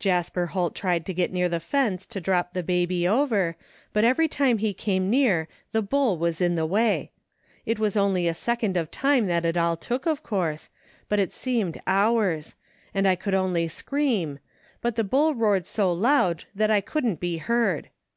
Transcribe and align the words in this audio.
Jasper 0.00 0.46
Holt 0.46 0.74
tried 0.74 1.06
to 1.06 1.14
get 1.14 1.32
near 1.32 1.48
the 1.48 1.60
fence 1.60 2.04
to 2.04 2.20
drop 2.20 2.52
the 2.54 2.62
baby 2.64 3.06
over, 3.06 3.56
but 3.92 4.02
every 4.02 4.26
time 4.26 4.58
he 4.58 4.74
came 4.74 5.08
near 5.08 5.46
the 5.70 5.80
bull 5.80 6.18
was 6.18 6.40
in 6.40 6.56
the 6.56 6.66
way. 6.66 7.12
It 7.64 7.78
was 7.78 7.96
only 7.96 8.26
a 8.26 8.34
second 8.34 8.76
of 8.76 8.90
time 8.90 9.26
that 9.28 9.44
it 9.44 9.56
all 9.56 9.76
took, 9.76 10.06
of 10.06 10.24
course, 10.24 10.70
but 11.08 11.20
it 11.20 11.32
seemed 11.32 11.80
hours; 11.86 12.56
and 12.92 13.06
I 13.06 13.14
could 13.14 13.32
only 13.32 13.68
scream, 13.68 14.40
but 14.80 14.96
the 14.96 15.04
bull 15.04 15.36
roared 15.36 15.68
so 15.68 15.92
loud 15.92 16.46
that 16.52 16.72
I 16.72 16.80
couldn't 16.80 17.20
be 17.20 17.36
heard. 17.38 17.90